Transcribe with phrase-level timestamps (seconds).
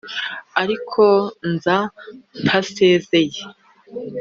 [0.61, 1.03] Ariko
[1.51, 1.77] nza
[2.43, 3.41] ntasezeye